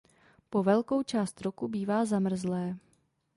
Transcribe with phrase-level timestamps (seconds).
[0.49, 2.77] Po velkou část roku bývá zamrzlé.